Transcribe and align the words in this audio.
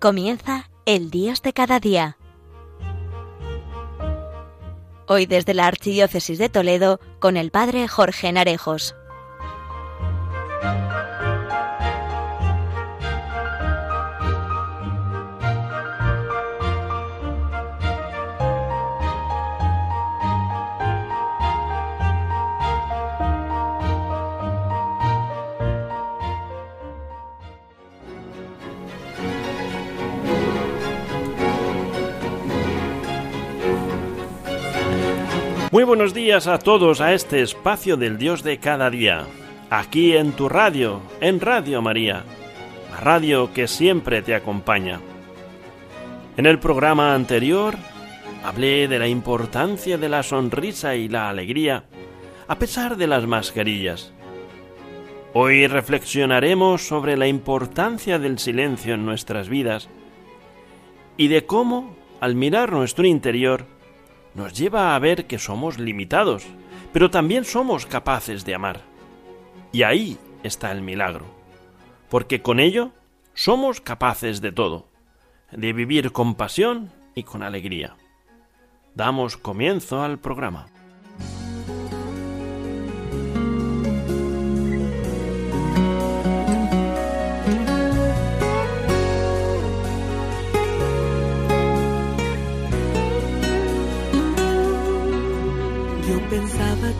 Comienza 0.00 0.70
el 0.86 1.10
Dios 1.10 1.42
de 1.42 1.52
cada 1.52 1.80
día. 1.80 2.18
Hoy 5.08 5.26
desde 5.26 5.54
la 5.54 5.66
Archidiócesis 5.66 6.38
de 6.38 6.48
Toledo 6.48 7.00
con 7.18 7.36
el 7.36 7.50
Padre 7.50 7.88
Jorge 7.88 8.30
Narejos. 8.30 8.94
Muy 35.78 35.84
buenos 35.84 36.12
días 36.12 36.48
a 36.48 36.58
todos 36.58 37.00
a 37.00 37.14
este 37.14 37.40
espacio 37.40 37.96
del 37.96 38.18
Dios 38.18 38.42
de 38.42 38.58
cada 38.58 38.90
día, 38.90 39.26
aquí 39.70 40.16
en 40.16 40.32
tu 40.32 40.48
radio, 40.48 41.00
en 41.20 41.38
Radio 41.38 41.80
María, 41.82 42.24
la 42.90 42.98
radio 42.98 43.52
que 43.54 43.68
siempre 43.68 44.20
te 44.20 44.34
acompaña. 44.34 44.98
En 46.36 46.46
el 46.46 46.58
programa 46.58 47.14
anterior 47.14 47.76
hablé 48.42 48.88
de 48.88 48.98
la 48.98 49.06
importancia 49.06 49.98
de 49.98 50.08
la 50.08 50.24
sonrisa 50.24 50.96
y 50.96 51.08
la 51.08 51.28
alegría, 51.28 51.84
a 52.48 52.58
pesar 52.58 52.96
de 52.96 53.06
las 53.06 53.28
mascarillas. 53.28 54.12
Hoy 55.32 55.68
reflexionaremos 55.68 56.88
sobre 56.88 57.16
la 57.16 57.28
importancia 57.28 58.18
del 58.18 58.40
silencio 58.40 58.94
en 58.94 59.06
nuestras 59.06 59.48
vidas 59.48 59.88
y 61.16 61.28
de 61.28 61.46
cómo, 61.46 61.96
al 62.18 62.34
mirar 62.34 62.72
nuestro 62.72 63.06
interior, 63.06 63.77
nos 64.38 64.52
lleva 64.52 64.94
a 64.94 64.98
ver 65.00 65.26
que 65.26 65.40
somos 65.40 65.78
limitados, 65.78 66.46
pero 66.92 67.10
también 67.10 67.44
somos 67.44 67.86
capaces 67.86 68.44
de 68.44 68.54
amar. 68.54 68.80
Y 69.72 69.82
ahí 69.82 70.16
está 70.44 70.70
el 70.70 70.80
milagro, 70.80 71.26
porque 72.08 72.40
con 72.40 72.60
ello 72.60 72.92
somos 73.34 73.80
capaces 73.80 74.40
de 74.40 74.52
todo, 74.52 74.86
de 75.50 75.72
vivir 75.72 76.12
con 76.12 76.36
pasión 76.36 76.92
y 77.16 77.24
con 77.24 77.42
alegría. 77.42 77.96
Damos 78.94 79.36
comienzo 79.36 80.02
al 80.02 80.20
programa. 80.20 80.66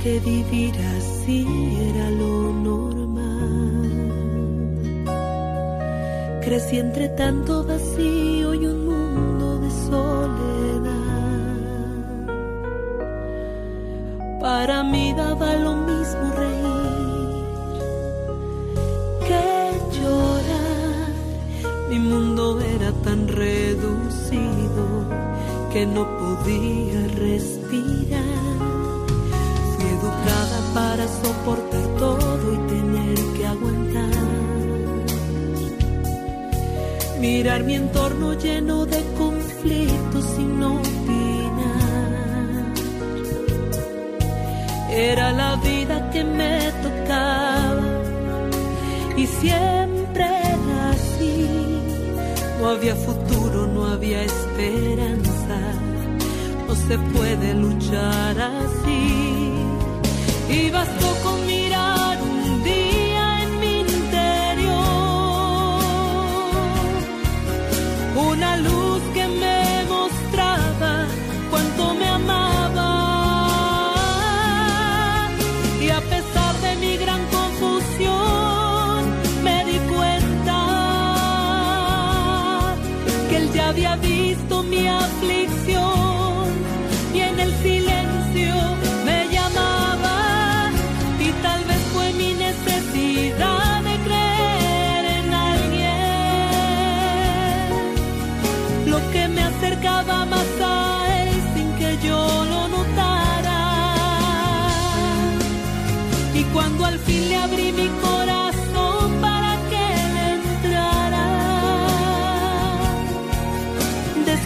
Que 0.02 0.20
vivir 0.20 0.74
así 0.96 1.46
era 1.90 2.10
lo 2.10 2.52
normal. 2.52 3.90
Crecí 6.42 6.78
entre 6.78 7.08
tanto 7.10 7.64
vacío 7.64 8.54
y 8.54 8.66
un 8.66 8.86
mundo 8.86 9.58
de 9.58 9.70
soledad. 9.70 10.98
Para 14.40 14.82
mí 14.82 15.14
daba 15.16 15.56
lo 15.56 15.74
mismo 15.76 16.24
reír 16.36 17.44
que 19.26 19.72
llorar. 19.98 21.12
Mi 21.90 21.98
mundo 21.98 22.60
era 22.60 22.92
tan 23.04 23.26
reducido 23.28 24.84
que 25.72 25.86
no 25.86 26.06
podía 26.18 27.00
respirar 27.16 28.57
para 30.78 31.06
soportar 31.08 31.86
todo 31.98 32.44
y 32.54 32.58
tener 32.74 33.16
que 33.36 33.44
aguantar. 33.54 34.26
Mirar 37.20 37.60
mi 37.64 37.74
entorno 37.74 38.26
lleno 38.34 38.86
de 38.86 39.00
conflictos 39.22 40.24
sin 40.36 40.62
opinar. 40.62 41.78
Era 44.90 45.26
la 45.32 45.56
vida 45.56 45.96
que 46.12 46.22
me 46.38 46.54
tocaba 46.84 47.88
y 49.16 49.26
siempre 49.26 50.26
era 50.54 50.90
así. 50.94 51.32
No 52.60 52.68
había 52.74 52.94
futuro, 52.94 53.66
no 53.74 53.80
había 53.94 54.22
esperanza. 54.22 55.58
No 56.68 56.74
se 56.86 56.96
puede 57.14 57.54
luchar 57.54 58.34
así 58.40 59.47
y 60.60 60.70
bastó 60.70 61.08
con 61.22 61.46
mirar 61.46 62.18
un 62.20 62.62
día 62.64 63.42
en 63.44 63.60
mi 63.60 63.80
interior. 63.80 64.74
Una 68.30 68.56
luz 68.56 69.02
que 69.14 69.26
me 69.42 69.84
mostraba 69.94 71.06
cuánto 71.50 71.94
me 71.94 72.08
amaba 72.08 72.87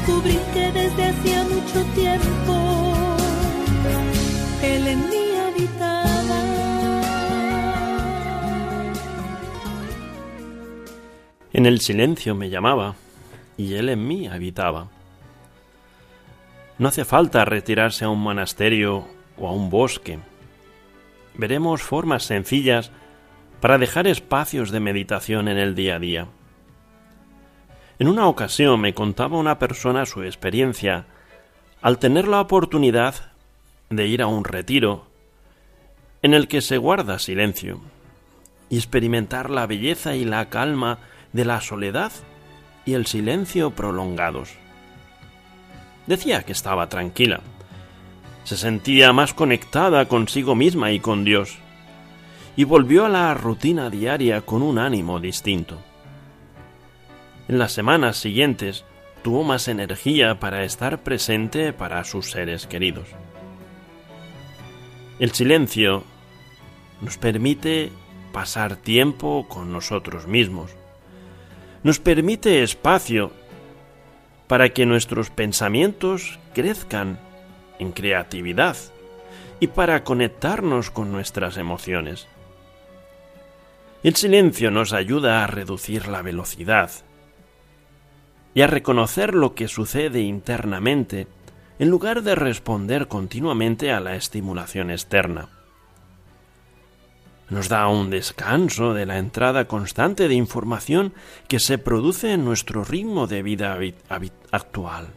Descubrí 0.04 0.38
que 0.52 0.72
desde 0.72 1.06
hacía 1.06 1.44
mucho 1.44 1.84
tiempo 1.94 3.16
él 4.64 4.86
en 4.88 5.08
mí 5.08 5.36
habitaba. 5.46 6.42
En 11.52 11.66
el 11.66 11.80
silencio 11.80 12.34
me 12.34 12.50
llamaba 12.50 12.96
y 13.56 13.74
él 13.74 13.90
en 13.90 14.06
mí 14.06 14.26
habitaba. 14.26 14.88
No 16.78 16.88
hace 16.88 17.04
falta 17.04 17.44
retirarse 17.44 18.04
a 18.04 18.08
un 18.08 18.20
monasterio 18.20 19.06
o 19.38 19.46
a 19.46 19.52
un 19.52 19.70
bosque 19.70 20.18
veremos 21.34 21.82
formas 21.82 22.24
sencillas 22.24 22.90
para 23.60 23.78
dejar 23.78 24.06
espacios 24.06 24.70
de 24.70 24.80
meditación 24.80 25.48
en 25.48 25.58
el 25.58 25.74
día 25.74 25.96
a 25.96 25.98
día. 25.98 26.28
En 28.02 28.08
una 28.08 28.26
ocasión 28.26 28.80
me 28.80 28.94
contaba 28.94 29.38
una 29.38 29.60
persona 29.60 30.06
su 30.06 30.24
experiencia 30.24 31.06
al 31.82 32.00
tener 32.00 32.26
la 32.26 32.40
oportunidad 32.40 33.30
de 33.90 34.08
ir 34.08 34.22
a 34.22 34.26
un 34.26 34.42
retiro 34.42 35.06
en 36.20 36.34
el 36.34 36.48
que 36.48 36.62
se 36.62 36.78
guarda 36.78 37.20
silencio 37.20 37.80
y 38.68 38.76
experimentar 38.76 39.50
la 39.50 39.68
belleza 39.68 40.16
y 40.16 40.24
la 40.24 40.48
calma 40.48 40.98
de 41.32 41.44
la 41.44 41.60
soledad 41.60 42.10
y 42.84 42.94
el 42.94 43.06
silencio 43.06 43.70
prolongados. 43.70 44.50
Decía 46.08 46.42
que 46.42 46.50
estaba 46.50 46.88
tranquila, 46.88 47.38
se 48.42 48.56
sentía 48.56 49.12
más 49.12 49.32
conectada 49.32 50.08
consigo 50.08 50.56
misma 50.56 50.90
y 50.90 50.98
con 50.98 51.22
Dios, 51.22 51.56
y 52.56 52.64
volvió 52.64 53.04
a 53.04 53.08
la 53.08 53.32
rutina 53.34 53.90
diaria 53.90 54.40
con 54.40 54.62
un 54.62 54.80
ánimo 54.80 55.20
distinto. 55.20 55.78
En 57.48 57.58
las 57.58 57.72
semanas 57.72 58.16
siguientes 58.16 58.84
tuvo 59.22 59.44
más 59.44 59.68
energía 59.68 60.38
para 60.40 60.64
estar 60.64 61.02
presente 61.02 61.72
para 61.72 62.04
sus 62.04 62.30
seres 62.30 62.66
queridos. 62.66 63.08
El 65.18 65.32
silencio 65.32 66.04
nos 67.00 67.18
permite 67.18 67.90
pasar 68.32 68.76
tiempo 68.76 69.46
con 69.48 69.72
nosotros 69.72 70.26
mismos, 70.26 70.72
nos 71.82 71.98
permite 71.98 72.62
espacio 72.62 73.32
para 74.46 74.70
que 74.70 74.86
nuestros 74.86 75.30
pensamientos 75.30 76.38
crezcan 76.54 77.18
en 77.78 77.92
creatividad 77.92 78.76
y 79.60 79.68
para 79.68 80.04
conectarnos 80.04 80.90
con 80.90 81.12
nuestras 81.12 81.56
emociones. 81.56 82.28
El 84.02 84.16
silencio 84.16 84.70
nos 84.70 84.92
ayuda 84.92 85.44
a 85.44 85.46
reducir 85.46 86.08
la 86.08 86.22
velocidad. 86.22 86.90
Y 88.54 88.62
a 88.62 88.66
reconocer 88.66 89.34
lo 89.34 89.54
que 89.54 89.68
sucede 89.68 90.20
internamente 90.20 91.26
en 91.78 91.88
lugar 91.88 92.22
de 92.22 92.34
responder 92.34 93.08
continuamente 93.08 93.92
a 93.92 94.00
la 94.00 94.14
estimulación 94.14 94.90
externa. 94.90 95.48
Nos 97.48 97.68
da 97.68 97.88
un 97.88 98.08
descanso 98.08 98.94
de 98.94 99.04
la 99.04 99.18
entrada 99.18 99.66
constante 99.66 100.28
de 100.28 100.34
información 100.34 101.12
que 101.48 101.60
se 101.60 101.76
produce 101.78 102.32
en 102.32 102.44
nuestro 102.44 102.84
ritmo 102.84 103.26
de 103.26 103.42
vida 103.42 103.78
actual. 104.50 105.08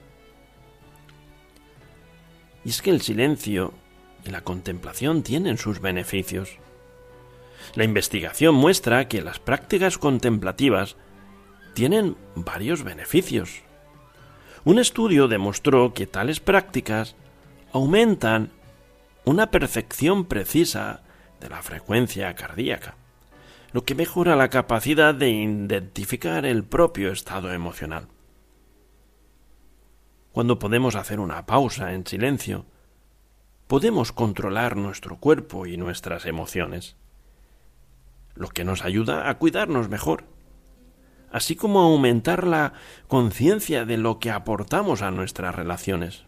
Y 2.65 2.69
es 2.69 2.81
que 2.81 2.89
el 2.89 3.01
silencio 3.01 3.73
y 4.25 4.31
la 4.31 4.41
contemplación 4.41 5.23
tienen 5.23 5.57
sus 5.57 5.79
beneficios. 5.79 6.57
La 7.75 7.83
investigación 7.83 8.55
muestra 8.55 9.07
que 9.07 9.21
las 9.21 9.39
prácticas 9.39 9.97
contemplativas 9.97 10.97
tienen 11.75 12.15
varios 12.35 12.83
beneficios. 12.83 13.61
Un 14.63 14.79
estudio 14.79 15.27
demostró 15.27 15.93
que 15.93 16.07
tales 16.07 16.39
prácticas 16.39 17.15
aumentan 17.71 18.49
una 19.25 19.51
percepción 19.51 20.25
precisa 20.25 21.03
de 21.39 21.49
la 21.49 21.61
frecuencia 21.61 22.33
cardíaca, 22.33 22.95
lo 23.73 23.83
que 23.83 23.93
mejora 23.93 24.35
la 24.35 24.49
capacidad 24.49 25.13
de 25.13 25.29
identificar 25.29 26.45
el 26.45 26.63
propio 26.63 27.11
estado 27.11 27.51
emocional. 27.51 28.07
Cuando 30.31 30.57
podemos 30.57 30.95
hacer 30.95 31.19
una 31.19 31.45
pausa 31.45 31.93
en 31.93 32.07
silencio, 32.07 32.65
podemos 33.67 34.13
controlar 34.13 34.77
nuestro 34.77 35.17
cuerpo 35.17 35.65
y 35.65 35.75
nuestras 35.75 36.25
emociones, 36.25 36.95
lo 38.33 38.47
que 38.47 38.63
nos 38.63 38.85
ayuda 38.85 39.29
a 39.29 39.37
cuidarnos 39.37 39.89
mejor, 39.89 40.34
así 41.35 41.57
como 41.57 41.81
aumentar 41.81 42.47
la 42.47 42.71
conciencia 43.09 43.83
de 43.83 43.97
lo 43.97 44.19
que 44.19 44.31
aportamos 44.31 45.01
a 45.01 45.11
nuestras 45.11 45.53
relaciones. 45.53 46.23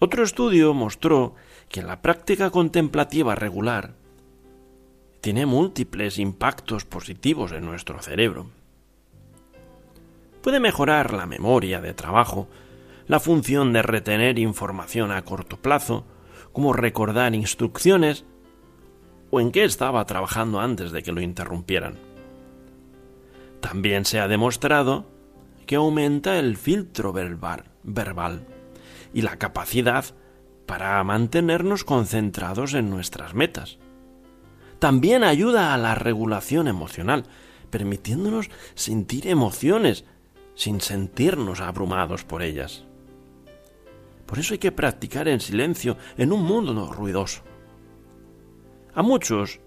Otro 0.00 0.24
estudio 0.24 0.74
mostró 0.74 1.36
que 1.68 1.80
la 1.80 2.02
práctica 2.02 2.50
contemplativa 2.50 3.36
regular 3.36 3.94
tiene 5.20 5.46
múltiples 5.46 6.18
impactos 6.18 6.84
positivos 6.84 7.52
en 7.52 7.64
nuestro 7.64 8.02
cerebro. 8.02 8.50
Puede 10.42 10.58
mejorar 10.58 11.14
la 11.14 11.26
memoria 11.26 11.80
de 11.80 11.94
trabajo, 11.94 12.48
la 13.06 13.20
función 13.20 13.72
de 13.72 13.82
retener 13.82 14.40
información 14.40 15.12
a 15.12 15.22
corto 15.22 15.56
plazo, 15.56 16.04
como 16.50 16.72
recordar 16.72 17.32
instrucciones 17.36 18.24
o 19.30 19.40
en 19.40 19.52
qué 19.52 19.62
estaba 19.62 20.04
trabajando 20.04 20.58
antes 20.58 20.90
de 20.90 21.04
que 21.04 21.12
lo 21.12 21.20
interrumpieran. 21.20 22.13
También 23.64 24.04
se 24.04 24.20
ha 24.20 24.28
demostrado 24.28 25.06
que 25.64 25.76
aumenta 25.76 26.38
el 26.38 26.58
filtro 26.58 27.14
verbal, 27.14 28.46
y 29.14 29.22
la 29.22 29.38
capacidad 29.38 30.04
para 30.66 31.02
mantenernos 31.02 31.82
concentrados 31.82 32.74
en 32.74 32.90
nuestras 32.90 33.32
metas. 33.32 33.78
También 34.80 35.24
ayuda 35.24 35.72
a 35.72 35.78
la 35.78 35.94
regulación 35.94 36.68
emocional, 36.68 37.24
permitiéndonos 37.70 38.50
sentir 38.74 39.28
emociones 39.28 40.04
sin 40.54 40.82
sentirnos 40.82 41.62
abrumados 41.62 42.22
por 42.22 42.42
ellas. 42.42 42.84
Por 44.26 44.40
eso 44.40 44.52
hay 44.52 44.58
que 44.58 44.72
practicar 44.72 45.26
en 45.26 45.40
silencio 45.40 45.96
en 46.18 46.32
un 46.32 46.42
mundo 46.42 46.92
ruidoso. 46.92 47.42
A 48.94 49.00
muchos 49.00 49.58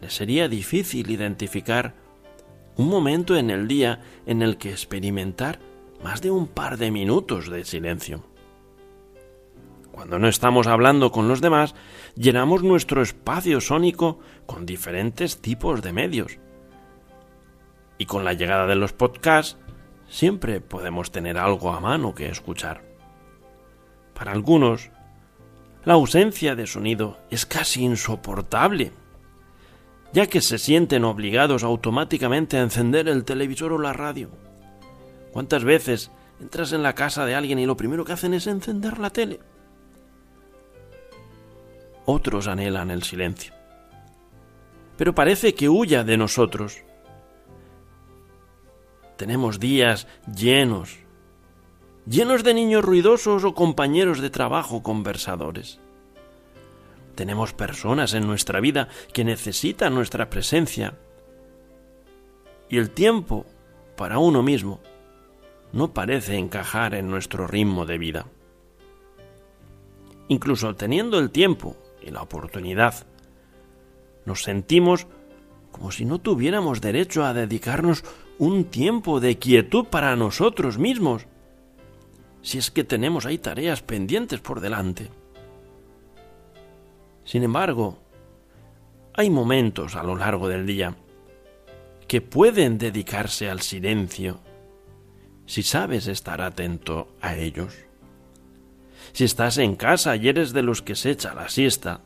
les 0.00 0.14
sería 0.14 0.48
difícil 0.48 1.10
identificar 1.10 2.00
un 2.76 2.88
momento 2.88 3.36
en 3.36 3.50
el 3.50 3.68
día 3.68 4.00
en 4.26 4.42
el 4.42 4.56
que 4.56 4.70
experimentar 4.70 5.60
más 6.02 6.20
de 6.20 6.30
un 6.30 6.46
par 6.46 6.78
de 6.78 6.90
minutos 6.90 7.48
de 7.50 7.64
silencio. 7.64 8.24
Cuando 9.92 10.18
no 10.18 10.26
estamos 10.26 10.66
hablando 10.66 11.12
con 11.12 11.28
los 11.28 11.40
demás, 11.40 11.74
llenamos 12.16 12.62
nuestro 12.62 13.02
espacio 13.02 13.60
sónico 13.60 14.18
con 14.46 14.64
diferentes 14.64 15.40
tipos 15.40 15.82
de 15.82 15.92
medios. 15.92 16.38
Y 17.98 18.06
con 18.06 18.24
la 18.24 18.32
llegada 18.32 18.66
de 18.66 18.74
los 18.74 18.94
podcasts, 18.94 19.58
siempre 20.08 20.60
podemos 20.60 21.12
tener 21.12 21.36
algo 21.36 21.72
a 21.72 21.80
mano 21.80 22.14
que 22.14 22.28
escuchar. 22.28 22.82
Para 24.14 24.32
algunos, 24.32 24.90
la 25.84 25.94
ausencia 25.94 26.54
de 26.54 26.66
sonido 26.66 27.18
es 27.30 27.44
casi 27.44 27.82
insoportable, 27.82 28.92
ya 30.12 30.26
que 30.26 30.40
se 30.40 30.58
sienten 30.58 31.04
obligados 31.04 31.62
automáticamente 31.64 32.56
a 32.56 32.62
encender 32.62 33.08
el 33.08 33.24
televisor 33.24 33.72
o 33.72 33.78
la 33.78 33.92
radio. 33.92 34.30
¿Cuántas 35.32 35.64
veces 35.64 36.10
entras 36.40 36.72
en 36.72 36.82
la 36.82 36.94
casa 36.94 37.24
de 37.24 37.34
alguien 37.34 37.58
y 37.58 37.66
lo 37.66 37.76
primero 37.76 38.04
que 38.04 38.12
hacen 38.12 38.34
es 38.34 38.46
encender 38.46 38.98
la 38.98 39.10
tele? 39.10 39.40
Otros 42.04 42.48
anhelan 42.48 42.90
el 42.90 43.02
silencio. 43.02 43.54
Pero 44.96 45.14
parece 45.14 45.54
que 45.54 45.68
huya 45.68 46.04
de 46.04 46.16
nosotros. 46.16 46.82
Tenemos 49.16 49.60
días 49.60 50.06
llenos 50.34 51.02
llenos 52.06 52.42
de 52.42 52.54
niños 52.54 52.84
ruidosos 52.84 53.44
o 53.44 53.54
compañeros 53.54 54.20
de 54.20 54.30
trabajo 54.30 54.82
conversadores. 54.82 55.80
Tenemos 57.14 57.52
personas 57.52 58.14
en 58.14 58.26
nuestra 58.26 58.60
vida 58.60 58.88
que 59.12 59.24
necesitan 59.24 59.94
nuestra 59.94 60.30
presencia. 60.30 60.94
Y 62.68 62.78
el 62.78 62.90
tiempo 62.90 63.46
para 63.96 64.18
uno 64.18 64.42
mismo 64.42 64.80
no 65.72 65.92
parece 65.92 66.36
encajar 66.36 66.94
en 66.94 67.10
nuestro 67.10 67.46
ritmo 67.46 67.86
de 67.86 67.98
vida. 67.98 68.26
Incluso 70.28 70.74
teniendo 70.74 71.18
el 71.18 71.30
tiempo 71.30 71.76
y 72.00 72.10
la 72.10 72.22
oportunidad, 72.22 73.06
nos 74.24 74.42
sentimos 74.42 75.06
como 75.70 75.90
si 75.90 76.04
no 76.04 76.18
tuviéramos 76.18 76.80
derecho 76.80 77.24
a 77.24 77.34
dedicarnos 77.34 78.04
un 78.38 78.64
tiempo 78.64 79.20
de 79.20 79.38
quietud 79.38 79.86
para 79.86 80.16
nosotros 80.16 80.78
mismos 80.78 81.26
si 82.42 82.58
es 82.58 82.70
que 82.70 82.84
tenemos 82.84 83.24
ahí 83.24 83.38
tareas 83.38 83.82
pendientes 83.82 84.40
por 84.40 84.60
delante. 84.60 85.10
Sin 87.24 87.42
embargo, 87.42 87.98
hay 89.14 89.30
momentos 89.30 89.96
a 89.96 90.02
lo 90.02 90.16
largo 90.16 90.48
del 90.48 90.66
día 90.66 90.96
que 92.08 92.20
pueden 92.20 92.78
dedicarse 92.78 93.48
al 93.48 93.60
silencio 93.60 94.40
si 95.46 95.62
sabes 95.62 96.06
estar 96.06 96.40
atento 96.40 97.08
a 97.20 97.36
ellos. 97.36 97.74
Si 99.12 99.24
estás 99.24 99.58
en 99.58 99.76
casa 99.76 100.16
y 100.16 100.28
eres 100.28 100.52
de 100.52 100.62
los 100.62 100.82
que 100.82 100.94
se 100.94 101.10
echa 101.10 101.34
la 101.34 101.48
siesta, 101.48 102.00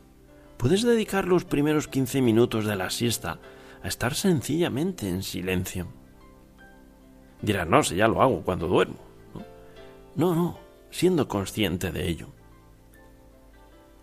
puedes 0.57 0.83
dedicar 0.83 1.27
los 1.27 1.45
primeros 1.45 1.87
quince 1.87 2.21
minutos 2.23 2.65
de 2.65 2.77
la 2.77 2.91
siesta 2.91 3.39
a 3.83 3.89
estar 3.89 4.15
sencillamente 4.15 5.09
en 5.09 5.23
silencio. 5.23 5.87
Dirás, 7.43 7.69
no, 7.69 7.83
si 7.83 7.97
ya 7.97 8.09
lo 8.09 8.23
hago 8.23 8.43
cuando 8.43 8.67
duermo. 8.67 8.97
No, 10.17 10.35
no, 10.35 10.59
siendo 10.91 11.29
consciente 11.29 11.93
de 11.93 12.09
ello. 12.09 12.29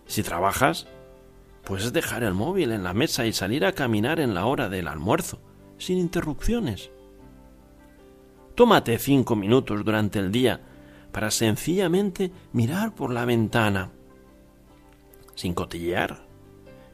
Si 0.05 0.21
trabajas, 0.21 0.87
puedes 1.63 1.93
dejar 1.93 2.23
el 2.23 2.33
móvil 2.33 2.71
en 2.71 2.83
la 2.83 2.93
mesa 2.93 3.25
y 3.25 3.33
salir 3.33 3.65
a 3.65 3.73
caminar 3.73 4.19
en 4.19 4.33
la 4.33 4.45
hora 4.45 4.69
del 4.69 4.87
almuerzo, 4.87 5.41
sin 5.77 5.97
interrupciones. 5.97 6.91
Tómate 8.55 8.99
cinco 8.99 9.35
minutos 9.35 9.83
durante 9.83 10.19
el 10.19 10.31
día 10.31 10.61
para 11.11 11.31
sencillamente 11.31 12.31
mirar 12.51 12.93
por 12.93 13.11
la 13.11 13.25
ventana, 13.25 13.91
sin 15.35 15.53
cotillear, 15.53 16.25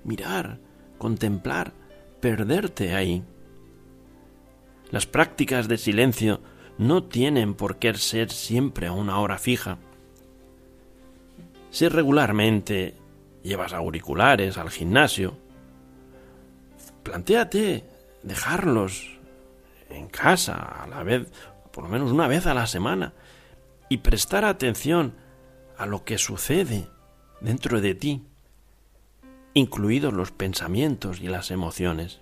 mirar, 0.03 0.59
contemplar, 0.97 1.73
perderte 2.19 2.95
ahí. 2.95 3.23
Las 4.91 5.05
prácticas 5.05 5.67
de 5.67 5.77
silencio 5.77 6.41
no 6.77 7.03
tienen 7.03 7.55
por 7.55 7.77
qué 7.77 7.93
ser 7.95 8.31
siempre 8.31 8.87
a 8.87 8.91
una 8.91 9.19
hora 9.19 9.37
fija. 9.37 9.77
Si 11.71 11.87
regularmente 11.87 12.95
llevas 13.43 13.73
auriculares 13.73 14.57
al 14.57 14.69
gimnasio, 14.69 15.37
plantéate 17.03 17.85
dejarlos 18.23 19.17
en 19.89 20.07
casa 20.07 20.55
a 20.55 20.87
la 20.87 21.03
vez, 21.03 21.27
por 21.71 21.85
lo 21.85 21.89
menos 21.89 22.11
una 22.11 22.27
vez 22.27 22.45
a 22.45 22.53
la 22.53 22.67
semana, 22.67 23.13
y 23.89 23.97
prestar 23.97 24.45
atención 24.45 25.15
a 25.77 25.85
lo 25.85 26.03
que 26.03 26.17
sucede 26.17 26.87
dentro 27.41 27.81
de 27.81 27.95
ti, 27.95 28.23
incluidos 29.53 30.13
los 30.13 30.31
pensamientos 30.31 31.21
y 31.21 31.27
las 31.27 31.51
emociones. 31.51 32.19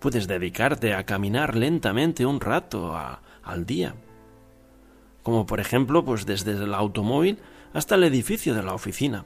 Puedes 0.00 0.26
dedicarte 0.26 0.94
a 0.94 1.04
caminar 1.04 1.56
lentamente 1.56 2.26
un 2.26 2.40
rato 2.40 2.96
al 3.42 3.66
día. 3.66 3.94
Como 5.22 5.46
por 5.46 5.60
ejemplo, 5.60 6.04
pues 6.04 6.26
desde 6.26 6.52
el 6.52 6.74
automóvil 6.74 7.38
hasta 7.72 7.94
el 7.94 8.04
edificio 8.04 8.54
de 8.54 8.62
la 8.62 8.74
oficina. 8.74 9.24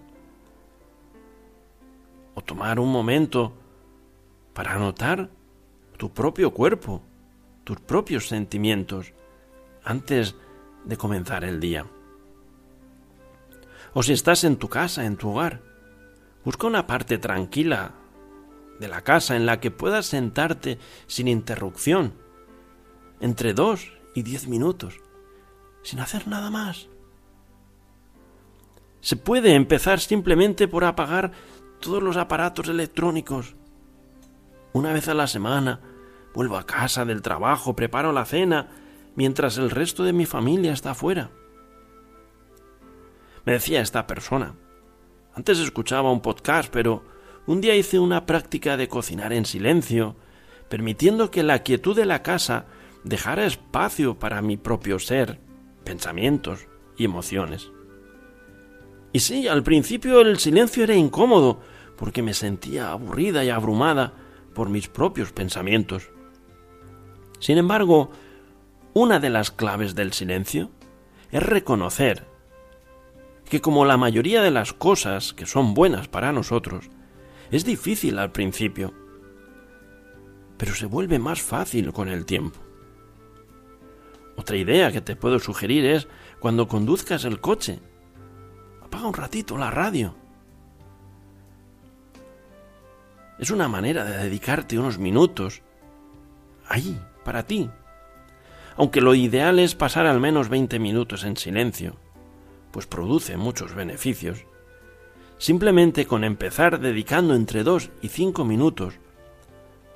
O 2.34 2.42
tomar 2.42 2.78
un 2.78 2.90
momento 2.90 3.52
para 4.52 4.78
notar 4.78 5.30
tu 5.96 6.12
propio 6.12 6.52
cuerpo 6.52 7.02
tus 7.64 7.80
propios 7.80 8.28
sentimientos 8.28 9.12
antes 9.82 10.36
de 10.84 10.96
comenzar 10.96 11.44
el 11.44 11.60
día. 11.60 11.86
O 13.94 14.02
si 14.02 14.12
estás 14.12 14.44
en 14.44 14.56
tu 14.56 14.68
casa, 14.68 15.06
en 15.06 15.16
tu 15.16 15.30
hogar, 15.30 15.62
busca 16.44 16.66
una 16.66 16.86
parte 16.86 17.18
tranquila 17.18 17.92
de 18.78 18.88
la 18.88 19.02
casa 19.02 19.36
en 19.36 19.46
la 19.46 19.60
que 19.60 19.70
puedas 19.70 20.06
sentarte 20.06 20.78
sin 21.06 21.28
interrupción, 21.28 22.12
entre 23.20 23.54
dos 23.54 23.92
y 24.14 24.22
diez 24.22 24.46
minutos, 24.46 25.00
sin 25.82 26.00
hacer 26.00 26.28
nada 26.28 26.50
más. 26.50 26.88
Se 29.04 29.16
puede 29.16 29.54
empezar 29.54 30.00
simplemente 30.00 30.66
por 30.66 30.82
apagar 30.82 31.32
todos 31.78 32.02
los 32.02 32.16
aparatos 32.16 32.70
electrónicos. 32.70 33.54
Una 34.72 34.94
vez 34.94 35.08
a 35.08 35.14
la 35.14 35.26
semana 35.26 35.80
vuelvo 36.32 36.56
a 36.56 36.64
casa 36.64 37.04
del 37.04 37.20
trabajo, 37.20 37.76
preparo 37.76 38.12
la 38.12 38.24
cena, 38.24 38.70
mientras 39.14 39.58
el 39.58 39.68
resto 39.68 40.04
de 40.04 40.14
mi 40.14 40.24
familia 40.24 40.72
está 40.72 40.92
afuera. 40.92 41.28
Me 43.44 43.52
decía 43.52 43.82
esta 43.82 44.06
persona, 44.06 44.54
antes 45.34 45.58
escuchaba 45.58 46.10
un 46.10 46.22
podcast, 46.22 46.72
pero 46.72 47.04
un 47.46 47.60
día 47.60 47.76
hice 47.76 47.98
una 47.98 48.24
práctica 48.24 48.78
de 48.78 48.88
cocinar 48.88 49.34
en 49.34 49.44
silencio, 49.44 50.16
permitiendo 50.70 51.30
que 51.30 51.42
la 51.42 51.62
quietud 51.62 51.94
de 51.94 52.06
la 52.06 52.22
casa 52.22 52.64
dejara 53.04 53.44
espacio 53.44 54.18
para 54.18 54.40
mi 54.40 54.56
propio 54.56 54.98
ser, 54.98 55.40
pensamientos 55.84 56.68
y 56.96 57.04
emociones. 57.04 57.70
Y 59.14 59.20
sí, 59.20 59.46
al 59.46 59.62
principio 59.62 60.22
el 60.22 60.40
silencio 60.40 60.82
era 60.82 60.96
incómodo, 60.96 61.60
porque 61.96 62.20
me 62.20 62.34
sentía 62.34 62.90
aburrida 62.90 63.44
y 63.44 63.48
abrumada 63.48 64.12
por 64.56 64.68
mis 64.68 64.88
propios 64.88 65.30
pensamientos. 65.30 66.10
Sin 67.38 67.56
embargo, 67.56 68.10
una 68.92 69.20
de 69.20 69.30
las 69.30 69.52
claves 69.52 69.94
del 69.94 70.12
silencio 70.12 70.72
es 71.30 71.40
reconocer 71.44 72.26
que 73.48 73.60
como 73.60 73.84
la 73.84 73.96
mayoría 73.96 74.42
de 74.42 74.50
las 74.50 74.72
cosas 74.72 75.32
que 75.32 75.46
son 75.46 75.74
buenas 75.74 76.08
para 76.08 76.32
nosotros, 76.32 76.90
es 77.52 77.64
difícil 77.64 78.18
al 78.18 78.32
principio, 78.32 78.92
pero 80.56 80.74
se 80.74 80.86
vuelve 80.86 81.20
más 81.20 81.40
fácil 81.40 81.92
con 81.92 82.08
el 82.08 82.26
tiempo. 82.26 82.58
Otra 84.36 84.56
idea 84.56 84.90
que 84.90 85.00
te 85.00 85.14
puedo 85.14 85.38
sugerir 85.38 85.84
es 85.84 86.08
cuando 86.40 86.66
conduzcas 86.66 87.24
el 87.24 87.40
coche, 87.40 87.78
apaga 88.94 89.08
un 89.08 89.14
ratito 89.14 89.58
la 89.58 89.72
radio. 89.72 90.14
Es 93.40 93.50
una 93.50 93.66
manera 93.66 94.04
de 94.04 94.16
dedicarte 94.18 94.78
unos 94.78 94.98
minutos 94.98 95.62
ahí, 96.68 97.00
para 97.24 97.44
ti. 97.44 97.68
Aunque 98.76 99.00
lo 99.00 99.16
ideal 99.16 99.58
es 99.58 99.74
pasar 99.74 100.06
al 100.06 100.20
menos 100.20 100.48
20 100.48 100.78
minutos 100.78 101.24
en 101.24 101.36
silencio, 101.36 101.96
pues 102.70 102.86
produce 102.86 103.36
muchos 103.36 103.74
beneficios. 103.74 104.46
Simplemente 105.38 106.06
con 106.06 106.22
empezar 106.22 106.78
dedicando 106.78 107.34
entre 107.34 107.64
2 107.64 107.90
y 108.00 108.08
5 108.08 108.44
minutos, 108.44 109.00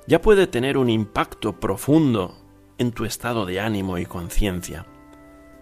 ya 0.07 0.21
puede 0.21 0.45
tener 0.47 0.77
un 0.77 0.89
impacto 0.89 1.57
profundo 1.57 2.35
en 2.77 2.91
tu 2.91 3.05
estado 3.05 3.45
de 3.45 3.61
ánimo 3.61 3.97
y 3.97 4.05
conciencia, 4.05 4.85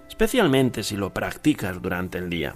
especialmente 0.07 0.81
si 0.81 0.97
lo 0.97 1.13
practicas 1.13 1.79
durante 1.79 2.17
el 2.17 2.31
día. 2.31 2.55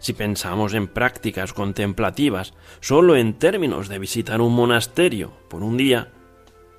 Si 0.00 0.14
pensamos 0.14 0.72
en 0.72 0.88
prácticas 0.88 1.52
contemplativas 1.52 2.54
solo 2.80 3.16
en 3.16 3.34
términos 3.38 3.88
de 3.88 3.98
visitar 3.98 4.40
un 4.40 4.54
monasterio 4.54 5.32
por 5.48 5.62
un 5.62 5.76
día, 5.76 6.10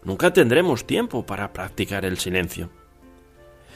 nunca 0.03 0.33
tendremos 0.33 0.85
tiempo 0.85 1.25
para 1.25 1.53
practicar 1.53 2.03
el 2.03 2.17
silencio. 2.17 2.71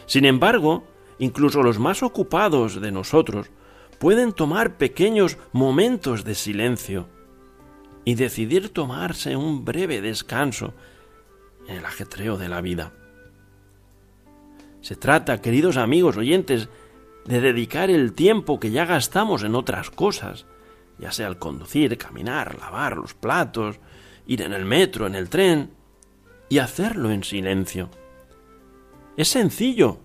Sin 0.08 0.26
embargo, 0.26 0.84
incluso 1.20 1.62
los 1.62 1.80
más 1.80 2.02
ocupados 2.02 2.82
de 2.82 2.92
nosotros 2.92 3.52
pueden 4.00 4.34
tomar 4.34 4.78
pequeños 4.78 5.38
momentos 5.54 6.24
de 6.24 6.36
silencio 6.36 7.08
y 8.04 8.16
decidir 8.16 8.70
tomarse 8.70 9.36
un 9.36 9.64
breve 9.64 10.02
descanso 10.02 10.74
en 11.68 11.78
el 11.78 11.86
ajetreo 11.86 12.38
de 12.38 12.50
la 12.50 12.62
vida. 12.62 12.94
Se 14.82 14.96
trata, 14.96 15.42
queridos 15.42 15.78
amigos 15.78 16.18
oyentes, 16.18 16.70
de 17.26 17.42
dedicar 17.42 17.90
el 17.90 18.14
tiempo 18.14 18.60
que 18.60 18.72
ya 18.72 18.86
gastamos 18.86 19.44
en 19.44 19.56
otras 19.56 19.90
cosas, 19.90 20.46
ya 20.98 21.12
sea 21.12 21.28
al 21.28 21.40
conducir, 21.40 21.98
caminar, 21.98 22.58
lavar 22.60 22.98
los 22.98 23.14
platos, 23.14 23.80
ir 24.28 24.42
en 24.42 24.54
el 24.54 24.66
metro, 24.66 25.08
en 25.08 25.16
el 25.16 25.30
tren, 25.30 25.72
y 26.50 26.60
hacerlo 26.60 27.12
en 27.12 27.24
silencio. 27.24 27.90
Es 29.18 29.30
sencillo, 29.30 30.00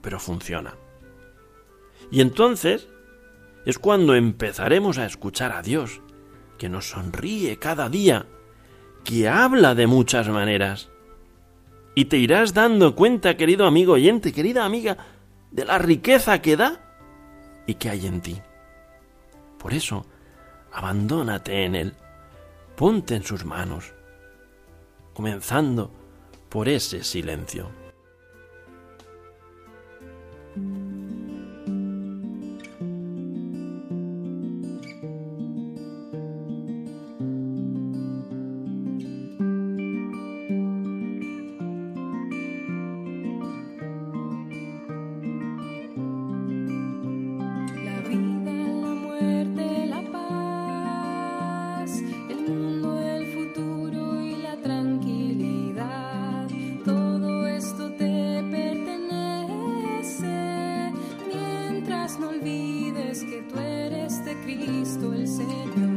pero 0.00 0.18
funciona. 0.18 0.74
Y 2.10 2.20
entonces 2.20 2.88
es 3.66 3.78
cuando 3.78 4.14
empezaremos 4.14 4.98
a 4.98 5.06
escuchar 5.06 5.52
a 5.52 5.62
Dios, 5.62 6.00
que 6.58 6.68
nos 6.68 6.90
sonríe 6.90 7.58
cada 7.58 7.88
día, 7.88 8.26
que 9.04 9.28
habla 9.28 9.74
de 9.74 9.86
muchas 9.86 10.28
maneras. 10.28 10.90
Y 11.94 12.06
te 12.06 12.16
irás 12.16 12.54
dando 12.54 12.94
cuenta, 12.94 13.36
querido 13.36 13.66
amigo 13.66 13.94
oyente, 13.94 14.32
querida 14.32 14.64
amiga, 14.64 14.96
de 15.52 15.64
la 15.64 15.78
riqueza 15.78 16.40
que 16.40 16.56
da 16.56 16.80
y 17.66 17.74
que 17.74 17.90
hay 17.90 18.06
en 18.06 18.20
ti. 18.20 18.40
Por 19.58 19.74
eso, 19.74 20.06
abandónate 20.72 21.64
en 21.64 21.74
Él, 21.74 21.94
ponte 22.76 23.14
en 23.14 23.22
sus 23.22 23.44
manos, 23.44 23.92
comenzando 25.14 25.90
por 26.48 26.68
ese 26.68 27.04
silencio. 27.04 27.70
no 62.18 62.28
olvides 62.28 63.24
que 63.24 63.42
tú 63.42 63.58
eres 63.58 64.24
de 64.24 64.34
Cristo 64.42 65.12
el 65.12 65.28
Señor. 65.28 65.91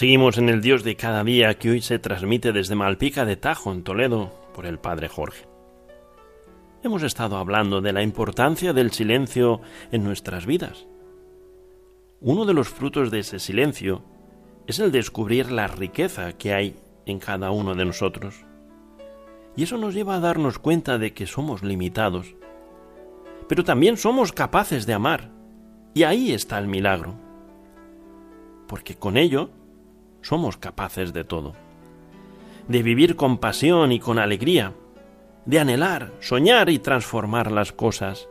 Seguimos 0.00 0.38
en 0.38 0.48
el 0.48 0.62
Dios 0.62 0.82
de 0.82 0.96
cada 0.96 1.22
día 1.24 1.58
que 1.58 1.68
hoy 1.68 1.82
se 1.82 1.98
transmite 1.98 2.52
desde 2.52 2.74
Malpica 2.74 3.26
de 3.26 3.36
Tajo, 3.36 3.70
en 3.70 3.82
Toledo, 3.82 4.32
por 4.54 4.64
el 4.64 4.78
Padre 4.78 5.08
Jorge. 5.08 5.44
Hemos 6.82 7.02
estado 7.02 7.36
hablando 7.36 7.82
de 7.82 7.92
la 7.92 8.02
importancia 8.02 8.72
del 8.72 8.92
silencio 8.92 9.60
en 9.92 10.02
nuestras 10.02 10.46
vidas. 10.46 10.86
Uno 12.22 12.46
de 12.46 12.54
los 12.54 12.70
frutos 12.70 13.10
de 13.10 13.18
ese 13.18 13.38
silencio 13.38 14.02
es 14.66 14.78
el 14.78 14.90
descubrir 14.90 15.52
la 15.52 15.66
riqueza 15.66 16.32
que 16.32 16.54
hay 16.54 16.76
en 17.04 17.18
cada 17.18 17.50
uno 17.50 17.74
de 17.74 17.84
nosotros. 17.84 18.46
Y 19.54 19.64
eso 19.64 19.76
nos 19.76 19.92
lleva 19.92 20.14
a 20.14 20.20
darnos 20.20 20.58
cuenta 20.58 20.96
de 20.96 21.12
que 21.12 21.26
somos 21.26 21.62
limitados, 21.62 22.36
pero 23.50 23.64
también 23.64 23.98
somos 23.98 24.32
capaces 24.32 24.86
de 24.86 24.94
amar. 24.94 25.30
Y 25.92 26.04
ahí 26.04 26.32
está 26.32 26.58
el 26.58 26.68
milagro. 26.68 27.16
Porque 28.66 28.94
con 28.94 29.18
ello 29.18 29.50
somos 30.22 30.56
capaces 30.56 31.12
de 31.12 31.24
todo. 31.24 31.52
De 32.68 32.82
vivir 32.82 33.16
con 33.16 33.38
pasión 33.38 33.92
y 33.92 34.00
con 34.00 34.18
alegría, 34.18 34.74
de 35.44 35.58
anhelar, 35.58 36.12
soñar 36.20 36.70
y 36.70 36.78
transformar 36.78 37.50
las 37.50 37.72
cosas, 37.72 38.28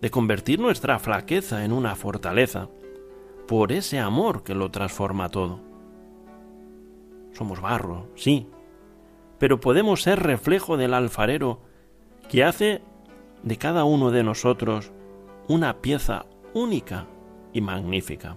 de 0.00 0.10
convertir 0.10 0.58
nuestra 0.58 0.98
flaqueza 0.98 1.64
en 1.64 1.72
una 1.72 1.94
fortaleza, 1.94 2.68
por 3.46 3.72
ese 3.72 3.98
amor 3.98 4.42
que 4.42 4.54
lo 4.54 4.70
transforma 4.70 5.28
todo. 5.28 5.60
Somos 7.32 7.60
barro, 7.60 8.08
sí, 8.14 8.48
pero 9.38 9.60
podemos 9.60 10.02
ser 10.02 10.20
reflejo 10.22 10.76
del 10.76 10.94
alfarero 10.94 11.60
que 12.28 12.44
hace 12.44 12.82
de 13.42 13.56
cada 13.56 13.84
uno 13.84 14.10
de 14.10 14.22
nosotros 14.22 14.92
una 15.48 15.80
pieza 15.80 16.26
única 16.54 17.06
y 17.52 17.60
magnífica. 17.60 18.36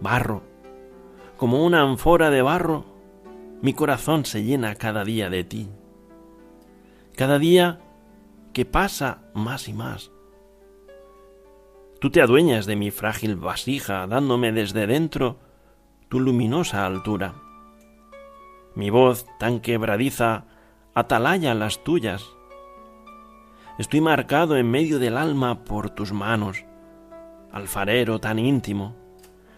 Barro, 0.00 0.42
como 1.36 1.64
una 1.64 1.82
anfora 1.82 2.30
de 2.30 2.42
barro, 2.42 2.84
mi 3.62 3.72
corazón 3.72 4.24
se 4.24 4.44
llena 4.44 4.74
cada 4.76 5.04
día 5.04 5.30
de 5.30 5.44
ti. 5.44 5.68
Cada 7.16 7.38
día 7.38 7.80
que 8.52 8.64
pasa 8.64 9.22
más 9.34 9.68
y 9.68 9.72
más. 9.72 10.12
Tú 12.00 12.10
te 12.10 12.22
adueñas 12.22 12.66
de 12.66 12.76
mi 12.76 12.92
frágil 12.92 13.34
vasija, 13.34 14.06
dándome 14.06 14.52
desde 14.52 14.86
dentro 14.86 15.38
tu 16.08 16.20
luminosa 16.20 16.86
altura. 16.86 17.34
Mi 18.76 18.90
voz 18.90 19.26
tan 19.38 19.58
quebradiza 19.58 20.44
atalaya 20.94 21.54
las 21.54 21.82
tuyas. 21.82 22.24
Estoy 23.78 24.00
marcado 24.00 24.56
en 24.56 24.70
medio 24.70 25.00
del 25.00 25.16
alma 25.16 25.64
por 25.64 25.90
tus 25.90 26.12
manos, 26.12 26.64
alfarero 27.52 28.20
tan 28.20 28.38
íntimo, 28.38 28.94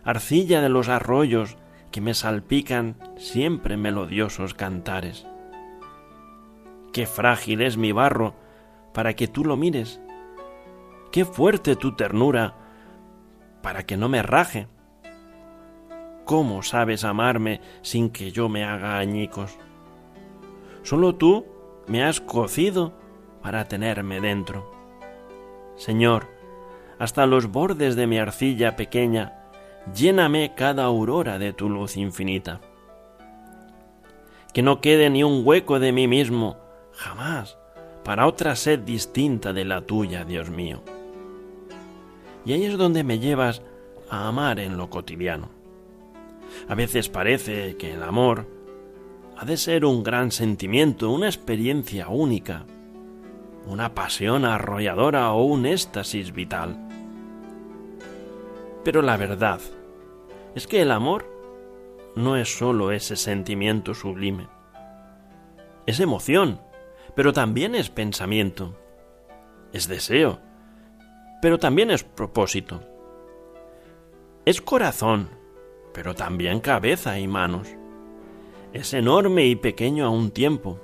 arcilla 0.05 0.61
de 0.61 0.69
los 0.69 0.89
arroyos 0.89 1.57
que 1.91 2.01
me 2.01 2.15
salpican 2.15 2.97
siempre 3.17 3.77
melodiosos 3.77 4.55
cantares. 4.55 5.27
Qué 6.93 7.07
frágil 7.07 7.63
es 7.63 7.77
mi 7.77 7.93
barro 7.93 8.35
para 8.93 9.15
que 9.15 9.29
tú 9.29 9.45
lo 9.45 9.57
mires. 9.57 10.01
Qué 11.13 11.25
fuerte 11.25 11.77
tu 11.77 11.95
ternura 11.95 12.55
para 13.63 13.85
que 13.85 13.97
no 13.97 14.09
me 14.09 14.23
raje. 14.23 14.69
¿Cómo 16.25 16.63
sabes 16.63 17.05
amarme 17.05 17.61
sin 17.83 18.11
que 18.11 18.31
yo 18.31 18.49
me 18.49 18.65
haga 18.65 18.99
añicos? 18.99 19.59
Solo 20.83 21.17
tú 21.17 21.47
me 21.87 22.05
has 22.05 22.21
cocido 22.21 22.93
para 23.43 23.67
tenerme 23.67 24.21
dentro. 24.21 24.71
Señor, 25.77 26.29
hasta 26.99 27.27
los 27.27 27.51
bordes 27.51 27.97
de 27.97 28.07
mi 28.07 28.19
arcilla 28.19 28.77
pequeña 28.77 29.40
lléname 29.95 30.55
cada 30.55 30.85
aurora 30.85 31.39
de 31.39 31.53
tu 31.53 31.69
luz 31.69 31.97
infinita. 31.97 32.61
Que 34.53 34.63
no 34.63 34.81
quede 34.81 35.11
ni 35.11 35.23
un 35.23 35.43
hueco 35.45 35.79
de 35.79 35.93
mí 35.93 36.09
mismo, 36.09 36.57
jamás, 36.93 37.57
para 38.05 38.27
otra 38.27 38.57
sed 38.57 38.81
distinta 38.81 39.53
de 39.53 39.65
la 39.65 39.83
tuya, 39.83 40.25
Dios 40.25 40.51
mío. 40.51 40.83
Y 42.45 42.53
ahí 42.53 42.65
es 42.65 42.77
donde 42.77 43.05
me 43.05 43.19
llevas 43.19 43.63
a 44.09 44.27
amar 44.29 44.59
en 44.59 44.77
lo 44.77 44.91
cotidiano. 44.91 45.49
A 46.69 46.75
veces 46.75 47.09
parece 47.09 47.77
que 47.77 47.93
el 47.93 48.03
amor 48.03 48.47
ha 49.37 49.45
de 49.45 49.57
ser 49.57 49.85
un 49.85 50.03
gran 50.03 50.33
sentimiento, 50.33 51.11
una 51.11 51.27
experiencia 51.27 52.09
única, 52.09 52.65
una 53.67 53.95
pasión 53.95 54.45
arrolladora 54.45 55.31
o 55.33 55.45
un 55.45 55.67
éxtasis 55.67 56.33
vital. 56.33 56.77
Pero 58.83 59.03
la 59.03 59.17
verdad 59.17 59.61
es 60.55 60.67
que 60.67 60.83
el 60.83 60.91
amor 60.91 61.27
no 62.17 62.37
es 62.37 62.59
sólo 62.59 62.93
ese 62.93 63.17
sentimiento 63.17 63.95
sublime. 63.95 64.49
Es 65.87 66.01
emoción, 66.01 66.61
pero 67.15 67.33
también 67.33 67.75
es 67.75 67.91
pensamiento. 67.91 68.77
Es 69.73 69.89
deseo, 69.89 70.41
pero 71.41 71.59
también 71.59 71.91
es 71.91 72.05
propósito. 72.05 72.83
Es 74.45 74.61
corazón, 74.61 75.31
pero 75.93 76.15
también 76.15 76.61
cabeza 76.61 77.19
y 77.19 77.29
manos. 77.29 77.69
Es 78.73 78.95
enorme 78.95 79.47
y 79.47 79.57
pequeño 79.57 80.07
a 80.07 80.11
un 80.11 80.31
tiempo. 80.31 80.81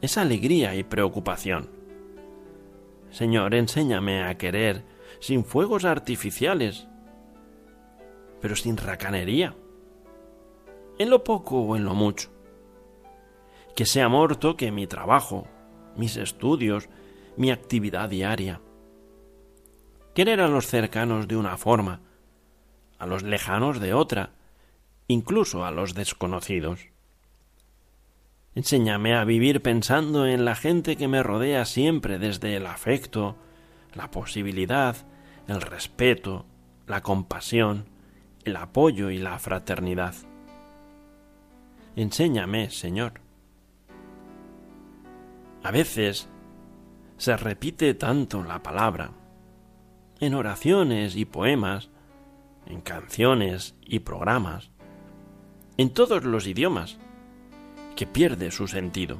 Es 0.00 0.18
alegría 0.18 0.74
y 0.74 0.82
preocupación. 0.82 1.68
Señor, 3.10 3.54
enséñame 3.54 4.22
a 4.22 4.36
querer 4.38 4.84
sin 5.18 5.44
fuegos 5.44 5.84
artificiales, 5.84 6.86
pero 8.40 8.56
sin 8.56 8.76
racanería, 8.76 9.54
en 10.98 11.10
lo 11.10 11.24
poco 11.24 11.60
o 11.60 11.76
en 11.76 11.84
lo 11.84 11.94
mucho. 11.94 12.30
Que 13.74 13.84
ese 13.84 14.02
amor 14.02 14.36
toque 14.36 14.70
mi 14.70 14.86
trabajo, 14.86 15.46
mis 15.96 16.16
estudios, 16.16 16.88
mi 17.36 17.50
actividad 17.50 18.08
diaria. 18.08 18.60
Querer 20.14 20.40
a 20.40 20.48
los 20.48 20.66
cercanos 20.66 21.28
de 21.28 21.36
una 21.36 21.56
forma, 21.56 22.00
a 22.98 23.06
los 23.06 23.22
lejanos 23.22 23.80
de 23.80 23.94
otra, 23.94 24.32
incluso 25.08 25.64
a 25.64 25.70
los 25.70 25.94
desconocidos. 25.94 26.88
Enséñame 28.54 29.14
a 29.14 29.24
vivir 29.24 29.62
pensando 29.62 30.26
en 30.26 30.44
la 30.44 30.54
gente 30.54 30.96
que 30.96 31.08
me 31.08 31.22
rodea 31.22 31.64
siempre 31.64 32.18
desde 32.18 32.56
el 32.56 32.66
afecto, 32.66 33.36
la 33.94 34.10
posibilidad, 34.10 34.96
el 35.46 35.62
respeto, 35.62 36.44
la 36.86 37.02
compasión, 37.02 37.86
el 38.44 38.56
apoyo 38.56 39.10
y 39.10 39.18
la 39.18 39.38
fraternidad. 39.38 40.14
Enséñame, 41.96 42.70
Señor. 42.70 43.20
A 45.62 45.70
veces 45.70 46.28
se 47.16 47.36
repite 47.36 47.94
tanto 47.94 48.42
la 48.42 48.62
palabra, 48.62 49.10
en 50.20 50.34
oraciones 50.34 51.16
y 51.16 51.24
poemas, 51.24 51.90
en 52.66 52.80
canciones 52.80 53.74
y 53.84 54.00
programas, 54.00 54.70
en 55.76 55.90
todos 55.90 56.24
los 56.24 56.46
idiomas, 56.46 56.98
que 57.96 58.06
pierde 58.06 58.50
su 58.50 58.68
sentido. 58.68 59.18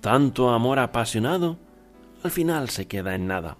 Tanto 0.00 0.50
amor 0.50 0.78
apasionado 0.78 1.58
al 2.22 2.30
final 2.30 2.68
se 2.68 2.86
queda 2.86 3.14
en 3.14 3.26
nada. 3.26 3.56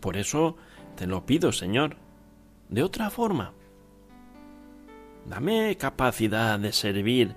Por 0.00 0.16
eso 0.16 0.56
te 0.98 1.06
lo 1.06 1.24
pido, 1.24 1.52
Señor, 1.52 1.94
de 2.68 2.82
otra 2.82 3.08
forma. 3.08 3.52
Dame 5.26 5.76
capacidad 5.76 6.58
de 6.58 6.72
servir 6.72 7.36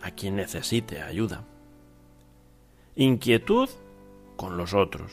a 0.00 0.12
quien 0.12 0.36
necesite 0.36 1.02
ayuda. 1.02 1.44
Inquietud 2.94 3.68
con 4.36 4.56
los 4.56 4.72
otros. 4.72 5.12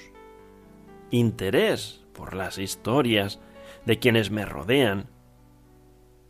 Interés 1.12 2.06
por 2.14 2.36
las 2.36 2.58
historias 2.58 3.42
de 3.86 4.00
quienes 4.00 4.32
me 4.32 4.46
rodean 4.46 5.10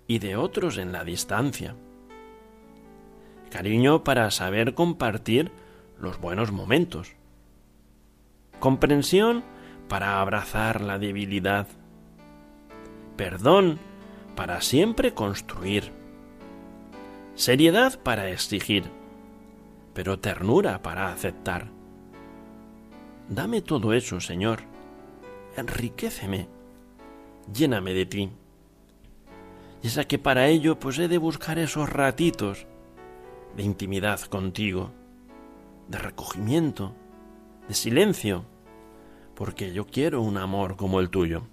y 0.08 0.18
de 0.18 0.36
otros 0.36 0.80
en 0.80 0.92
la 0.92 1.04
distancia. 1.04 1.76
Cariño 3.52 4.04
para 4.04 4.32
saber 4.32 4.74
compartir 4.74 5.52
los 6.00 6.20
buenos 6.20 6.52
momentos. 6.52 7.14
Comprensión 8.60 9.44
para 9.94 10.20
abrazar 10.20 10.82
la 10.82 10.98
debilidad. 10.98 11.68
Perdón 13.16 13.78
para 14.36 14.60
siempre 14.62 15.14
construir. 15.14 15.92
Seriedad 17.36 18.02
para 18.02 18.32
exigir, 18.32 18.86
pero 19.94 20.18
ternura 20.18 20.82
para 20.82 21.12
aceptar. 21.12 21.68
Dame 23.30 23.62
todo 23.62 23.94
eso, 23.94 24.20
Señor. 24.20 24.62
Enriquéceme. 25.58 26.48
Lléname 27.54 27.94
de 27.94 28.06
ti. 28.08 28.32
Y 29.84 29.88
es 29.90 30.08
que 30.08 30.18
para 30.18 30.48
ello 30.48 30.80
pues 30.80 30.98
he 30.98 31.08
de 31.08 31.20
buscar 31.20 31.60
esos 31.60 31.88
ratitos 31.88 32.66
de 33.56 33.62
intimidad 33.62 34.22
contigo, 34.22 34.90
de 35.88 36.00
recogimiento, 36.00 36.96
de 37.68 37.76
silencio, 37.76 38.48
porque 39.36 39.74
yo 39.74 39.86
quiero 39.86 40.22
un 40.22 40.38
amor 40.38 40.76
como 40.76 41.00
el 41.00 41.10
tuyo. 41.10 41.44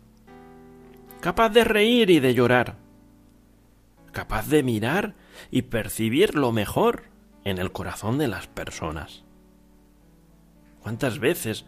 capaz 1.20 1.50
de 1.50 1.64
reír 1.64 2.08
y 2.08 2.18
de 2.18 2.32
llorar, 2.32 2.76
capaz 4.12 4.48
de 4.48 4.62
mirar 4.62 5.14
y 5.50 5.62
percibir 5.62 6.34
lo 6.34 6.50
mejor 6.50 7.04
en 7.44 7.58
el 7.58 7.72
corazón 7.72 8.16
de 8.16 8.26
las 8.28 8.46
personas. 8.46 9.22
¿Cuántas 10.82 11.18
veces 11.18 11.66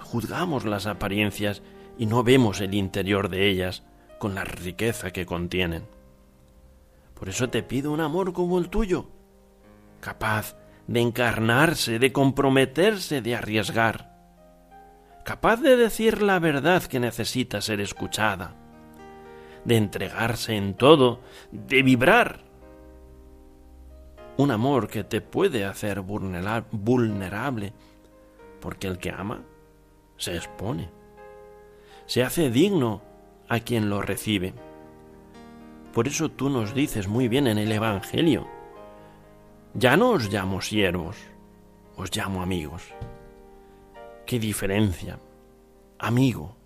juzgamos 0.00 0.64
las 0.64 0.86
apariencias 0.86 1.62
y 1.98 2.06
no 2.06 2.22
vemos 2.24 2.60
el 2.62 2.74
interior 2.74 3.28
de 3.28 3.50
ellas 3.50 3.82
con 4.18 4.34
la 4.34 4.44
riqueza 4.44 5.10
que 5.10 5.26
contienen? 5.26 5.84
Por 7.14 7.28
eso 7.28 7.50
te 7.50 7.62
pido 7.62 7.92
un 7.92 8.00
amor 8.00 8.32
como 8.32 8.58
el 8.58 8.70
tuyo, 8.70 9.06
capaz 10.00 10.56
de 10.86 11.00
encarnarse, 11.00 11.98
de 11.98 12.10
comprometerse, 12.10 13.20
de 13.20 13.36
arriesgar, 13.36 14.11
capaz 15.24 15.60
de 15.60 15.76
decir 15.76 16.22
la 16.22 16.38
verdad 16.38 16.82
que 16.82 17.00
necesita 17.00 17.60
ser 17.60 17.80
escuchada, 17.80 18.54
de 19.64 19.76
entregarse 19.76 20.56
en 20.56 20.74
todo, 20.74 21.20
de 21.50 21.82
vibrar. 21.82 22.40
Un 24.36 24.50
amor 24.50 24.88
que 24.88 25.04
te 25.04 25.20
puede 25.20 25.64
hacer 25.64 26.00
vulnerable, 26.00 27.72
porque 28.60 28.88
el 28.88 28.98
que 28.98 29.10
ama 29.10 29.42
se 30.16 30.36
expone, 30.36 30.90
se 32.06 32.22
hace 32.22 32.50
digno 32.50 33.02
a 33.48 33.60
quien 33.60 33.90
lo 33.90 34.02
recibe. 34.02 34.54
Por 35.92 36.08
eso 36.08 36.30
tú 36.30 36.48
nos 36.48 36.74
dices 36.74 37.06
muy 37.06 37.28
bien 37.28 37.46
en 37.46 37.58
el 37.58 37.70
Evangelio, 37.70 38.48
ya 39.74 39.96
no 39.96 40.10
os 40.10 40.32
llamo 40.32 40.60
siervos, 40.60 41.16
os 41.96 42.14
llamo 42.16 42.42
amigos. 42.42 42.82
¿Qué 44.26 44.38
diferencia? 44.38 45.18
Amigo. 45.98 46.56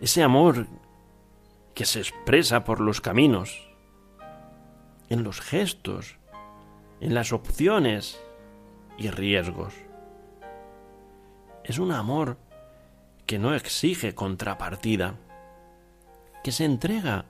Ese 0.00 0.22
amor 0.22 0.66
que 1.74 1.84
se 1.84 2.00
expresa 2.00 2.64
por 2.64 2.80
los 2.80 3.00
caminos, 3.00 3.68
en 5.08 5.22
los 5.22 5.40
gestos, 5.40 6.18
en 7.00 7.14
las 7.14 7.32
opciones 7.32 8.20
y 8.98 9.10
riesgos. 9.10 9.74
Es 11.64 11.78
un 11.78 11.92
amor 11.92 12.36
que 13.26 13.38
no 13.38 13.54
exige 13.54 14.14
contrapartida, 14.14 15.14
que 16.42 16.52
se 16.52 16.64
entrega 16.64 17.24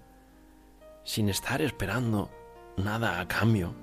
sin 1.04 1.28
estar 1.28 1.60
esperando 1.60 2.30
nada 2.76 3.20
a 3.20 3.28
cambio. 3.28 3.74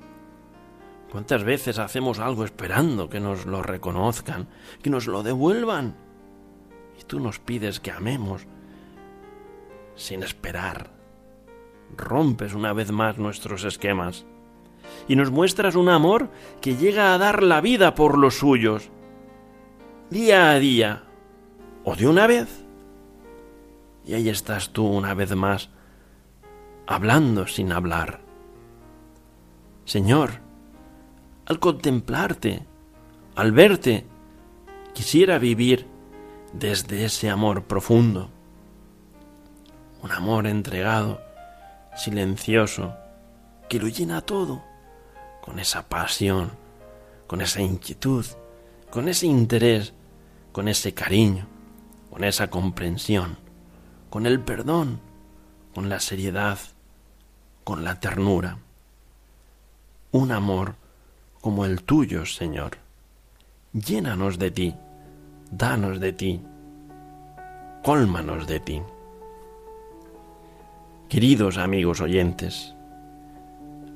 ¿Cuántas 1.12 1.44
veces 1.44 1.80
hacemos 1.80 2.20
algo 2.20 2.46
esperando 2.46 3.10
que 3.10 3.20
nos 3.20 3.46
lo 3.46 3.64
reconozcan, 3.64 4.48
que 4.82 4.90
nos 4.90 5.08
lo 5.08 5.24
devuelvan? 5.24 5.96
Y 7.00 7.04
tú 7.04 7.20
nos 7.20 7.40
pides 7.40 7.80
que 7.80 7.92
amemos 7.92 8.46
sin 9.96 10.24
esperar. 10.24 10.92
Rompes 11.98 12.54
una 12.54 12.74
vez 12.74 12.92
más 12.92 13.18
nuestros 13.18 13.64
esquemas 13.64 14.26
y 15.08 15.16
nos 15.16 15.32
muestras 15.32 15.76
un 15.76 15.90
amor 15.90 16.30
que 16.62 16.76
llega 16.76 17.14
a 17.14 17.18
dar 17.18 17.42
la 17.42 17.62
vida 17.62 17.96
por 17.96 18.18
los 18.18 18.38
suyos, 18.38 18.90
día 20.10 20.52
a 20.52 20.60
día, 20.60 21.04
o 21.84 21.96
de 21.96 22.08
una 22.08 22.28
vez. 22.28 22.66
Y 24.06 24.14
ahí 24.14 24.30
estás 24.30 24.70
tú 24.72 24.86
una 24.86 25.14
vez 25.16 25.36
más, 25.36 25.70
hablando 26.86 27.48
sin 27.48 27.72
hablar 27.72 28.30
Señor, 29.90 30.34
al 31.50 31.60
contemplarte, 31.60 32.64
al 33.36 33.52
verte, 33.52 34.06
quisiera 34.94 35.40
vivir 35.40 35.88
desde 36.54 37.06
ese 37.06 37.28
amor 37.28 37.64
profundo, 37.64 38.30
un 40.04 40.12
amor 40.12 40.46
entregado, 40.46 41.20
silencioso, 41.98 42.94
que 43.68 43.80
lo 43.80 43.88
llena 43.88 44.22
todo, 44.22 44.64
con 45.42 45.58
esa 45.58 45.90
pasión, 45.90 46.52
con 47.26 47.42
esa 47.42 47.62
inquietud, 47.62 48.26
con 48.92 49.08
ese 49.10 49.26
interés, 49.26 49.94
con 50.52 50.68
ese 50.68 50.94
cariño, 50.94 51.48
con 52.12 52.24
esa 52.24 52.52
comprensión, 52.52 53.38
con 54.12 54.28
el 54.28 54.40
perdón, 54.40 55.00
con 55.74 55.90
la 55.90 56.00
seriedad, 56.00 56.60
con 57.64 57.84
la 57.84 58.00
ternura. 58.00 58.60
Un 60.12 60.32
amor 60.32 60.76
como 61.42 61.66
el 61.66 61.84
tuyo, 61.84 62.26
Señor. 62.26 62.78
Llénanos 63.74 64.40
de 64.40 64.52
ti, 64.52 64.76
danos 65.52 66.00
de 66.00 66.14
ti, 66.14 66.42
cólmanos 67.84 68.48
de 68.48 68.60
ti. 68.60 68.82
Queridos 71.08 71.58
amigos 71.58 72.02
oyentes, 72.02 72.76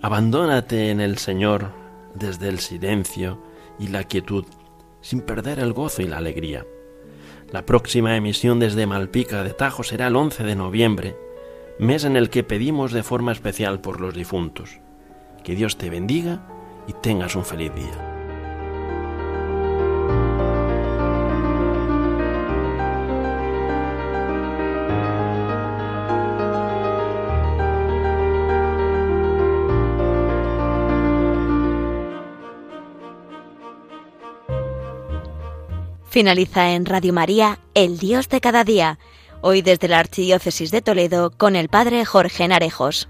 abandónate 0.02 0.90
en 0.90 1.00
el 1.00 1.18
Señor 1.18 1.72
desde 2.16 2.50
el 2.50 2.60
silencio 2.60 3.42
y 3.78 3.88
la 3.88 4.04
quietud, 4.04 4.46
sin 5.02 5.22
perder 5.22 5.60
el 5.60 5.74
gozo 5.74 6.02
y 6.02 6.08
la 6.08 6.18
alegría. 6.18 6.66
La 7.52 7.66
próxima 7.66 8.16
emisión 8.16 8.60
desde 8.60 8.88
Malpica 8.88 9.44
de 9.44 9.54
Tajo 9.54 9.84
será 9.84 10.08
el 10.08 10.16
11 10.16 10.44
de 10.44 10.56
noviembre, 10.56 11.16
mes 11.78 12.04
en 12.04 12.16
el 12.16 12.30
que 12.30 12.44
pedimos 12.44 12.92
de 12.92 13.04
forma 13.04 13.32
especial 13.32 13.80
por 13.80 14.00
los 14.02 14.16
difuntos. 14.16 14.80
Que 15.44 15.56
Dios 15.56 15.78
te 15.78 15.90
bendiga 15.90 16.42
y 16.88 16.94
tengas 16.94 17.36
un 17.36 17.46
feliz 17.46 17.74
día. 17.74 18.14
Finaliza 36.14 36.74
en 36.74 36.86
Radio 36.86 37.12
María, 37.12 37.58
El 37.74 37.98
Dios 37.98 38.30
de 38.30 38.40
cada 38.40 38.64
día, 38.64 39.00
hoy 39.42 39.64
desde 39.64 39.88
la 39.88 39.98
Archidiócesis 39.98 40.70
de 40.70 40.84
Toledo 40.84 41.32
con 41.32 41.56
el 41.56 41.70
Padre 41.70 42.06
Jorge 42.06 42.48
Narejos. 42.48 43.10